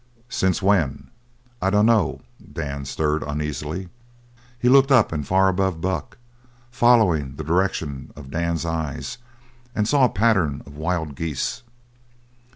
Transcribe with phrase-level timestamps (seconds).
[0.29, 1.11] "Since when?"
[1.61, 2.21] "I dunno."
[2.53, 3.89] Dan stirred uneasily.
[4.57, 6.17] He looked up, and far above Buck,
[6.71, 9.19] following the direction of Dan's eyes,
[9.83, 11.61] saw a pattern of wild geese.